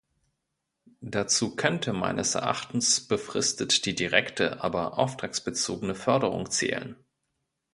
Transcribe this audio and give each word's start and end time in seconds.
Dazu 1.01 1.55
könnte 1.55 1.93
meines 1.93 2.33
Erachtens 2.33 3.01
befristet 3.07 3.85
die 3.85 3.93
direkte, 3.93 4.63
aber 4.63 4.97
auftragsbezogene 4.97 5.93
Förderung 5.93 6.49
zählen. 6.49 6.95